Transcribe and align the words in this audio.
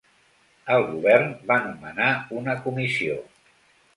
El 0.75 0.85
govern 0.93 1.35
va 1.51 1.59
nomenar 1.67 2.09
una 2.39 2.55
comissió. 2.65 3.21